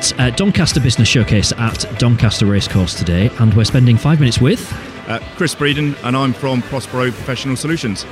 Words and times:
at 0.00 0.18
uh, 0.18 0.30
Doncaster 0.30 0.80
Business 0.80 1.08
Showcase 1.08 1.52
at 1.52 1.84
Doncaster 1.98 2.46
Racecourse 2.46 2.94
today, 2.94 3.30
and 3.38 3.52
we're 3.52 3.64
spending 3.64 3.98
five 3.98 4.18
minutes 4.18 4.40
with. 4.40 4.72
Uh, 5.08 5.18
Chris 5.36 5.54
Breeden, 5.54 5.94
and 6.04 6.16
I'm 6.16 6.32
from 6.32 6.62
Prospero 6.62 7.10
Professional 7.10 7.56
Solutions. 7.56 8.06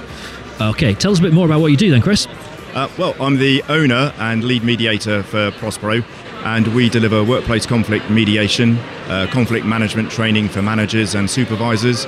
Okay, 0.61 0.93
tell 0.95 1.13
us 1.13 1.19
a 1.19 1.23
bit 1.23 1.33
more 1.33 1.47
about 1.47 1.61
what 1.61 1.69
you 1.69 1.77
do 1.77 1.91
then, 1.91 2.03
Chris. 2.03 2.27
Uh, 2.75 2.91
well, 2.99 3.15
I'm 3.21 3.39
the 3.39 3.63
owner 3.69 4.13
and 4.19 4.45
lead 4.45 4.65
mediator 4.65 5.23
for 5.23 5.51
Prospero, 5.53 6.03
and 6.45 6.67
we 6.75 6.91
deliver 6.91 7.25
workplace 7.25 7.65
conflict 7.65 8.11
mediation, 8.11 8.77
uh, 9.09 9.27
conflict 9.31 9.65
management 9.65 10.11
training 10.11 10.49
for 10.49 10.61
managers 10.61 11.15
and 11.15 11.31
supervisors. 11.31 12.07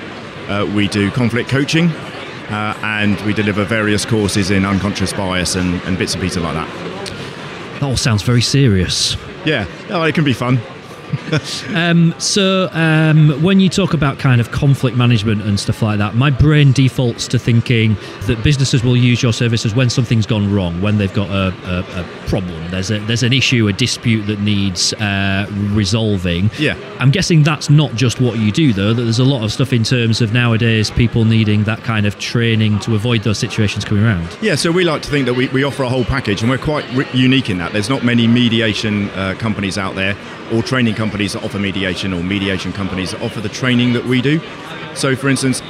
Uh, 0.49 0.71
we 0.75 0.89
do 0.89 1.11
conflict 1.11 1.49
coaching, 1.49 1.87
uh, 1.87 2.79
and 2.83 3.19
we 3.23 3.33
deliver 3.33 3.65
various 3.65 4.05
courses 4.05 4.51
in 4.51 4.67
unconscious 4.67 5.13
bias 5.13 5.55
and, 5.55 5.81
and 5.83 5.97
bits 5.97 6.15
and 6.15 6.23
pieces 6.23 6.43
like 6.43 6.55
that. 6.55 6.69
That 7.75 7.83
all 7.85 7.97
sounds 7.97 8.23
very 8.23 8.43
serious. 8.43 9.17
Yeah, 9.45 9.67
oh, 9.89 10.03
it 10.03 10.15
can 10.15 10.25
be 10.25 10.33
fun. 10.35 10.59
um, 11.75 12.15
so 12.19 12.69
um, 12.73 13.43
when 13.43 13.61
you 13.61 13.69
talk 13.69 13.95
about 13.95 14.19
kind 14.19 14.41
of 14.41 14.51
conflict 14.51 14.97
management 14.97 15.43
and 15.43 15.59
stuff 15.59 15.83
like 15.83 15.99
that, 15.99 16.15
my 16.15 16.31
brain 16.31 16.73
defaults 16.73 17.29
to 17.29 17.39
thinking 17.39 17.97
that 18.23 18.43
businesses 18.43 18.83
will 18.83 18.97
use 18.97 19.23
your 19.23 19.33
services 19.33 19.75
when 19.75 19.91
something's 19.91 20.27
gone 20.27 20.53
wrong, 20.53 20.81
when 20.81 20.99
they've 20.99 21.13
got 21.15 21.31
a, 21.31 21.55
a, 21.65 22.01
a 22.01 22.29
problem. 22.29 22.71
There's 22.71 22.91
a 22.91 22.99
there's 23.01 23.23
an 23.23 23.33
issue, 23.33 23.69
a 23.69 23.73
dispute 23.73 24.23
that 24.27 24.41
needs 24.41 24.93
uh, 24.95 25.47
resolving. 25.73 26.51
Yeah, 26.59 26.77
I'm 26.99 27.11
guessing 27.11 27.43
that's 27.43 27.71
not 27.71 27.95
just 27.95 28.21
what 28.21 28.39
you 28.39 28.53
do 28.53 28.73
though. 28.73 28.93
That 28.95 29.03
there's 29.03 29.19
a 29.19 29.25
lot 29.25 29.45
of 29.45 29.53
stuff 29.53 29.73
in 29.73 29.85
terms 29.85 30.21
of 30.21 30.33
nowadays 30.33 30.91
people 30.91 31.25
needing 31.25 31.65
that 31.65 31.83
kind 31.85 32.07
of 32.07 32.19
training 32.19 32.79
to 32.81 32.95
avoid 32.95 33.23
those 33.23 33.39
situations 33.39 33.85
coming 33.85 34.05
around. 34.05 34.37
Yeah, 34.41 34.55
so 34.55 34.71
we 34.71 34.85
like 34.85 35.03
to 35.03 35.11
think 35.11 35.27
that 35.27 35.35
we, 35.35 35.49
we 35.49 35.65
offer 35.65 35.83
a 35.83 35.89
whole 35.89 36.05
package, 36.05 36.43
and 36.43 36.51
we're 36.51 36.59
quite 36.59 36.89
re- 36.95 37.09
unique 37.13 37.51
in 37.51 37.59
that. 37.59 37.73
There's 37.73 37.89
not 37.89 38.05
many 38.05 38.27
mediation 38.27 39.09
uh, 39.11 39.35
companies 39.39 39.79
out 39.79 39.95
there 39.95 40.17
or 40.53 40.63
training 40.63 40.95
companies 40.95 41.20
that 41.33 41.43
offer 41.45 41.59
mediation 41.59 42.13
or 42.13 42.23
mediation 42.23 42.73
companies 42.73 43.13
that 43.13 43.23
offer 43.23 43.41
the 43.41 43.49
training 43.49 43.93
that 43.93 44.05
we 44.05 44.21
do. 44.21 44.41
So, 44.95 45.15
for 45.15 45.29
instance, 45.29 45.63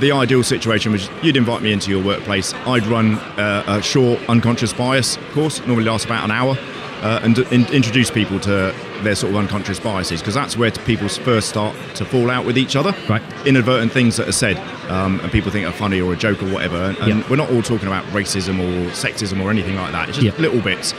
the 0.00 0.10
ideal 0.12 0.42
situation 0.42 0.90
was 0.92 1.08
you'd 1.22 1.36
invite 1.36 1.62
me 1.62 1.72
into 1.72 1.90
your 1.90 2.02
workplace. 2.02 2.52
I'd 2.66 2.86
run 2.86 3.14
uh, 3.38 3.62
a 3.66 3.82
short 3.82 4.20
unconscious 4.28 4.72
bias 4.72 5.16
course, 5.32 5.60
normally 5.66 5.84
lasts 5.84 6.04
about 6.04 6.24
an 6.24 6.30
hour, 6.32 6.56
uh, 7.02 7.20
and 7.22 7.38
in- 7.38 7.66
introduce 7.72 8.10
people 8.10 8.40
to 8.40 8.74
their 9.02 9.14
sort 9.14 9.30
of 9.30 9.36
unconscious 9.36 9.78
biases 9.78 10.20
because 10.20 10.34
that's 10.34 10.56
where 10.56 10.70
people 10.70 11.08
first 11.08 11.48
start 11.48 11.76
to 11.94 12.04
fall 12.04 12.30
out 12.30 12.44
with 12.46 12.56
each 12.58 12.74
other. 12.74 12.92
Right. 13.08 13.22
Inadvertent 13.46 13.92
things 13.92 14.16
that 14.16 14.26
are 14.28 14.32
said, 14.32 14.56
um, 14.90 15.20
and 15.20 15.30
people 15.30 15.50
think 15.52 15.66
are 15.66 15.72
funny 15.72 16.00
or 16.00 16.12
a 16.12 16.16
joke 16.16 16.42
or 16.42 16.50
whatever. 16.52 16.76
And, 16.76 16.98
and 16.98 17.18
Yep. 17.20 17.30
we're 17.30 17.36
not 17.36 17.50
all 17.50 17.62
talking 17.62 17.86
about 17.86 18.04
racism 18.06 18.58
or 18.58 18.90
sexism 18.90 19.40
or 19.44 19.50
anything 19.50 19.76
like 19.76 19.92
that. 19.92 20.08
It's 20.08 20.18
just 20.18 20.24
Yep. 20.24 20.38
little 20.38 20.60
bits. 20.60 20.92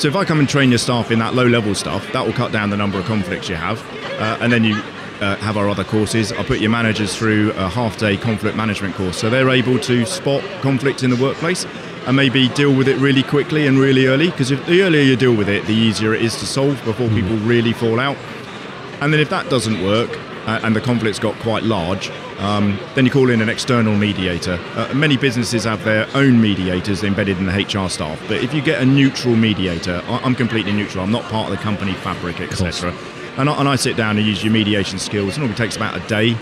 So 0.00 0.08
if 0.08 0.16
I 0.16 0.24
come 0.24 0.38
and 0.38 0.48
train 0.48 0.70
your 0.70 0.78
staff 0.78 1.10
in 1.10 1.18
that 1.18 1.34
low 1.34 1.44
level 1.44 1.74
stuff, 1.74 2.10
that 2.14 2.24
will 2.24 2.32
cut 2.32 2.52
down 2.52 2.70
the 2.70 2.76
number 2.78 2.98
of 2.98 3.04
conflicts 3.04 3.50
you 3.50 3.56
have. 3.56 3.84
Uh, 4.18 4.38
and 4.40 4.50
then 4.50 4.64
you 4.64 4.76
uh, 5.20 5.36
have 5.36 5.58
our 5.58 5.68
other 5.68 5.84
courses. 5.84 6.32
I 6.32 6.42
put 6.42 6.58
your 6.58 6.70
managers 6.70 7.14
through 7.14 7.50
a 7.50 7.68
half 7.68 7.98
day 7.98 8.16
conflict 8.16 8.56
management 8.56 8.94
course. 8.94 9.18
So 9.18 9.28
they're 9.28 9.50
able 9.50 9.78
to 9.80 10.06
spot 10.06 10.42
conflict 10.62 11.02
in 11.02 11.10
the 11.10 11.22
workplace 11.22 11.66
and 12.06 12.16
maybe 12.16 12.48
deal 12.48 12.74
with 12.74 12.88
it 12.88 12.96
really 12.96 13.22
quickly 13.22 13.66
and 13.66 13.78
really 13.78 14.06
early. 14.06 14.30
Because 14.30 14.48
the 14.48 14.80
earlier 14.80 15.02
you 15.02 15.16
deal 15.16 15.34
with 15.34 15.50
it, 15.50 15.66
the 15.66 15.74
easier 15.74 16.14
it 16.14 16.22
is 16.22 16.34
to 16.36 16.46
solve 16.46 16.82
before 16.86 17.10
people 17.10 17.36
really 17.36 17.74
fall 17.74 18.00
out. 18.00 18.16
And 19.02 19.12
then 19.12 19.20
if 19.20 19.28
that 19.28 19.50
doesn't 19.50 19.84
work 19.84 20.18
and 20.62 20.74
the 20.74 20.80
conflict's 20.80 21.18
got 21.18 21.34
quite 21.40 21.62
large, 21.62 22.10
um, 22.38 22.78
then 22.94 23.04
you 23.04 23.10
call 23.10 23.30
in 23.30 23.40
an 23.40 23.48
external 23.48 23.94
mediator. 23.96 24.58
Uh, 24.74 24.92
many 24.94 25.16
businesses 25.16 25.64
have 25.64 25.84
their 25.84 26.06
own 26.14 26.40
mediators 26.40 27.02
embedded 27.04 27.38
in 27.38 27.46
the 27.46 27.52
HR 27.52 27.88
staff, 27.88 28.20
but 28.28 28.38
if 28.42 28.52
you 28.54 28.60
get 28.62 28.80
a 28.82 28.84
neutral 28.84 29.36
mediator, 29.36 30.02
I- 30.08 30.20
I'm 30.24 30.34
completely 30.34 30.72
neutral. 30.72 31.04
I'm 31.04 31.12
not 31.12 31.24
part 31.24 31.50
of 31.50 31.56
the 31.56 31.62
company 31.62 31.92
fabric, 31.94 32.40
etc. 32.40 32.92
And, 33.36 33.48
I- 33.48 33.58
and 33.60 33.68
I 33.68 33.76
sit 33.76 33.96
down 33.96 34.18
and 34.18 34.26
use 34.26 34.42
your 34.42 34.52
mediation 34.52 34.98
skills. 34.98 35.36
It 35.36 35.40
normally 35.40 35.56
takes 35.56 35.76
about 35.76 35.96
a 35.96 36.00
day. 36.08 36.36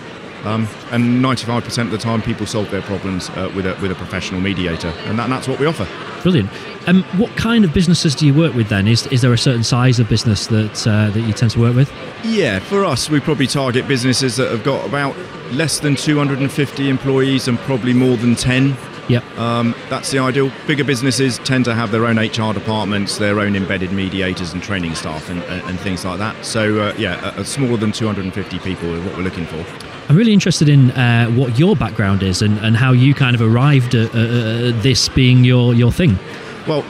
Um, 0.44 0.69
and 0.91 1.22
95% 1.25 1.82
of 1.82 1.91
the 1.91 1.99
time, 1.99 2.22
people 2.22 2.47
solve 2.47 2.71
their 2.71 2.82
problems 2.82 3.28
uh, 3.31 3.50
with, 3.54 3.66
a, 3.66 3.76
with 3.82 3.91
a 3.91 3.94
professional 3.94 4.41
mediator, 4.41 4.88
and, 5.06 5.19
that, 5.19 5.25
and 5.25 5.32
that's 5.32 5.49
what 5.49 5.59
we 5.59 5.66
offer. 5.66 5.87
Brilliant. 6.22 6.50
Um, 6.87 7.03
what 7.19 7.34
kind 7.37 7.65
of 7.65 7.75
businesses 7.75 8.15
do 8.15 8.26
you 8.26 8.34
work 8.34 8.54
with 8.54 8.69
then? 8.69 8.88
Is 8.88 9.06
is 9.09 9.21
there 9.21 9.32
a 9.32 9.38
certain 9.38 9.62
size 9.62 10.00
of 10.00 10.09
business 10.09 10.47
that 10.47 10.87
uh, 10.87 11.10
that 11.10 11.21
you 11.21 11.32
tend 11.32 11.50
to 11.53 11.60
work 11.60 11.77
with? 11.77 11.93
Yeah, 12.25 12.60
for 12.60 12.84
us, 12.84 13.10
we 13.10 13.21
probably 13.21 13.47
target 13.47 13.87
businesses 13.87 14.37
that 14.37 14.50
have 14.50 14.65
got 14.65 14.87
about 14.87 15.15
less 15.53 15.81
than 15.81 15.97
250 15.97 16.88
employees 16.88 17.47
and 17.47 17.59
probably 17.59 17.93
more 17.93 18.16
than 18.16 18.34
10. 18.34 18.77
Yep. 19.09 19.38
Um, 19.38 19.75
that's 19.88 20.10
the 20.10 20.19
ideal. 20.19 20.53
Bigger 20.66 20.84
businesses 20.84 21.38
tend 21.38 21.65
to 21.65 21.75
have 21.75 21.91
their 21.91 22.06
own 22.06 22.19
HR 22.19 22.53
departments, 22.53 23.16
their 23.16 23.41
own 23.41 23.56
embedded 23.56 23.93
mediators 23.93 24.53
and 24.53 24.62
training 24.62 24.94
staff, 24.94 25.31
and, 25.31 25.43
and, 25.44 25.62
and 25.69 25.81
things 25.81 26.04
like 26.04 26.19
that. 26.19 26.44
So, 26.44 26.81
uh, 26.81 26.94
yeah, 26.98 27.43
smaller 27.43 27.78
than 27.78 27.93
250 27.93 28.59
people 28.59 28.94
is 28.94 29.04
what 29.04 29.16
we're 29.16 29.22
looking 29.22 29.47
for. 29.47 29.65
I'm 30.09 30.17
really 30.17 30.33
interested 30.33 30.71
in 30.71 30.91
uh, 30.93 31.29
what 31.33 31.59
your 31.59 31.77
background 31.77 32.23
is 32.23 32.41
and, 32.41 32.59
and 32.61 32.75
how 32.77 32.93
you 32.93 33.13
kind 33.15 33.35
of 33.35 33.43
arrived 33.43 33.95
at 33.95 34.09
uh, 34.11 34.73
this 34.81 35.07
being 35.11 35.45
your, 35.45 35.75
your 35.75 35.93
thing. 35.93 36.19
Well, 36.67 36.83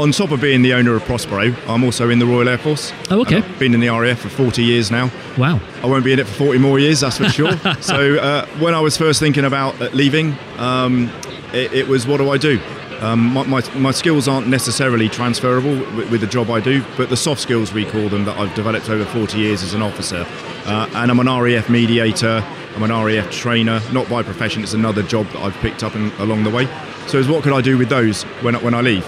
on 0.00 0.12
top 0.12 0.30
of 0.30 0.40
being 0.40 0.62
the 0.62 0.72
owner 0.72 0.94
of 0.96 1.04
Prospero, 1.04 1.54
I'm 1.68 1.84
also 1.84 2.08
in 2.08 2.18
the 2.18 2.26
Royal 2.26 2.48
Air 2.48 2.56
Force. 2.56 2.90
Oh, 3.10 3.20
okay. 3.20 3.36
I've 3.36 3.58
been 3.58 3.74
in 3.74 3.80
the 3.80 3.88
RAF 3.88 4.18
for 4.18 4.30
40 4.30 4.62
years 4.64 4.90
now. 4.90 5.10
Wow. 5.36 5.60
I 5.82 5.86
won't 5.86 6.06
be 6.06 6.14
in 6.14 6.18
it 6.18 6.26
for 6.26 6.46
40 6.46 6.58
more 6.58 6.78
years, 6.78 7.00
that's 7.00 7.18
for 7.18 7.28
sure. 7.28 7.52
so 7.82 8.16
uh, 8.16 8.46
when 8.58 8.74
I 8.74 8.80
was 8.80 8.96
first 8.96 9.20
thinking 9.20 9.44
about 9.44 9.78
uh, 9.82 9.90
leaving, 9.92 10.34
um, 10.56 11.12
it, 11.52 11.70
it 11.74 11.86
was 11.86 12.06
what 12.06 12.16
do 12.16 12.30
I 12.30 12.38
do? 12.38 12.58
Um, 13.04 13.34
my, 13.34 13.44
my, 13.44 13.74
my 13.74 13.90
skills 13.90 14.28
aren't 14.28 14.48
necessarily 14.48 15.10
transferable 15.10 15.76
with, 15.94 16.10
with 16.10 16.20
the 16.22 16.26
job 16.26 16.48
I 16.50 16.58
do, 16.58 16.82
but 16.96 17.10
the 17.10 17.18
soft 17.18 17.42
skills 17.42 17.70
we 17.70 17.84
call 17.84 18.08
them 18.08 18.24
that 18.24 18.38
I've 18.38 18.54
developed 18.54 18.88
over 18.88 19.04
40 19.04 19.36
years 19.36 19.62
as 19.62 19.74
an 19.74 19.82
officer. 19.82 20.24
Uh, 20.64 20.88
and 20.94 21.10
I'm 21.10 21.20
an 21.20 21.26
RAF 21.26 21.68
mediator, 21.68 22.42
I'm 22.74 22.82
an 22.82 22.90
RAF 22.90 23.30
trainer, 23.30 23.82
not 23.92 24.08
by 24.08 24.22
profession, 24.22 24.62
it's 24.62 24.72
another 24.72 25.02
job 25.02 25.26
that 25.32 25.42
I've 25.42 25.54
picked 25.56 25.84
up 25.84 25.94
in, 25.94 26.12
along 26.12 26.44
the 26.44 26.50
way. 26.50 26.64
So 27.06 27.22
what 27.24 27.42
could 27.42 27.52
I 27.52 27.60
do 27.60 27.76
with 27.76 27.90
those 27.90 28.22
when, 28.40 28.54
when 28.62 28.72
I 28.72 28.80
leave? 28.80 29.06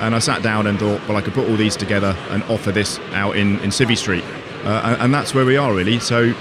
And 0.00 0.14
I 0.14 0.18
sat 0.18 0.42
down 0.42 0.66
and 0.66 0.78
thought, 0.78 1.00
well, 1.08 1.16
I 1.16 1.22
could 1.22 1.32
put 1.32 1.48
all 1.48 1.56
these 1.56 1.74
together 1.74 2.14
and 2.28 2.42
offer 2.44 2.70
this 2.70 2.98
out 3.12 3.34
in, 3.34 3.58
in 3.60 3.70
Civvy 3.70 3.96
Street. 3.96 4.24
Uh, 4.64 4.82
and, 4.84 5.02
and 5.04 5.14
that's 5.14 5.34
where 5.34 5.46
we 5.46 5.56
are, 5.56 5.74
really. 5.74 6.00
So 6.00 6.34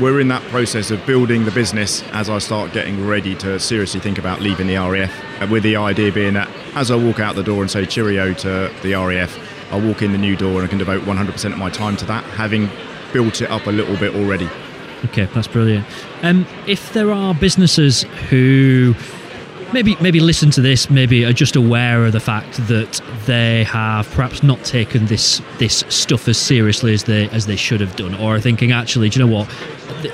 we're 0.00 0.18
in 0.20 0.28
that 0.28 0.42
process 0.44 0.90
of 0.90 1.04
building 1.06 1.44
the 1.44 1.50
business 1.50 2.02
as 2.12 2.30
I 2.30 2.38
start 2.38 2.72
getting 2.72 3.06
ready 3.06 3.34
to 3.36 3.60
seriously 3.60 4.00
think 4.00 4.18
about 4.18 4.40
leaving 4.40 4.66
the 4.66 4.76
RAF. 4.76 5.12
uh, 5.42 5.46
With 5.50 5.62
the 5.62 5.76
idea 5.76 6.10
being 6.10 6.34
that 6.34 6.48
as 6.74 6.90
I 6.90 6.96
walk 6.96 7.20
out 7.20 7.34
the 7.34 7.42
door 7.42 7.60
and 7.60 7.70
say 7.70 7.84
cheerio 7.84 8.32
to 8.32 8.72
the 8.82 8.94
RAF, 8.94 9.38
I'll 9.70 9.80
walk 9.80 10.00
in 10.02 10.12
the 10.12 10.18
new 10.18 10.36
door 10.36 10.56
and 10.60 10.64
I 10.64 10.66
can 10.68 10.78
devote 10.78 11.02
100% 11.02 11.52
of 11.52 11.58
my 11.58 11.68
time 11.68 11.96
to 11.98 12.06
that, 12.06 12.24
having 12.24 12.70
built 13.12 13.42
it 13.42 13.50
up 13.50 13.66
a 13.66 13.70
little 13.70 13.96
bit 13.96 14.14
already. 14.14 14.48
Okay, 15.06 15.26
that's 15.34 15.48
brilliant. 15.48 15.86
Um, 16.22 16.46
if 16.66 16.92
there 16.92 17.10
are 17.12 17.34
businesses 17.34 18.02
who 18.30 18.94
maybe 19.72 19.96
maybe 20.00 20.20
listen 20.20 20.50
to 20.50 20.60
this, 20.60 20.90
maybe 20.90 21.24
are 21.24 21.32
just 21.32 21.56
aware 21.56 22.04
of 22.04 22.12
the 22.12 22.20
fact 22.20 22.56
that 22.68 23.00
they 23.26 23.64
have 23.64 24.10
perhaps 24.10 24.42
not 24.42 24.62
taken 24.64 25.06
this 25.06 25.40
this 25.58 25.84
stuff 25.88 26.28
as 26.28 26.38
seriously 26.38 26.94
as 26.94 27.04
they 27.04 27.28
as 27.30 27.46
they 27.46 27.56
should 27.56 27.80
have 27.80 27.96
done, 27.96 28.14
or 28.14 28.36
are 28.36 28.40
thinking 28.40 28.72
actually, 28.72 29.08
do 29.08 29.20
you 29.20 29.26
know 29.26 29.32
what, 29.32 29.48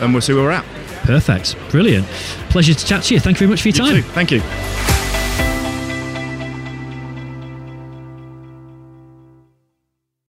and 0.00 0.12
we'll 0.12 0.22
see 0.22 0.32
where 0.32 0.44
we're 0.44 0.52
at. 0.52 0.64
Perfect. 1.02 1.56
Brilliant. 1.70 2.06
Pleasure 2.50 2.74
to 2.74 2.86
chat 2.86 3.02
to 3.02 3.14
you. 3.14 3.20
Thank 3.20 3.38
you 3.40 3.48
very 3.48 3.50
much 3.50 3.62
for 3.62 3.68
your 3.70 3.76
You 3.78 3.82
time. 3.82 3.96
too. 3.96 4.02
Thank 4.10 4.30
you. 4.30 4.40